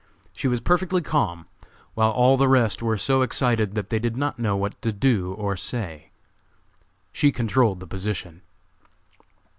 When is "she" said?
0.35-0.47, 7.11-7.31